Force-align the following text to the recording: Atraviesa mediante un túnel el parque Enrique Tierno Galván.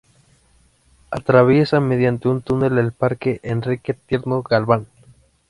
Atraviesa 1.11 1.79
mediante 1.79 2.27
un 2.27 2.41
túnel 2.41 2.79
el 2.79 2.91
parque 2.91 3.39
Enrique 3.43 3.93
Tierno 3.93 4.41
Galván. 4.41 4.87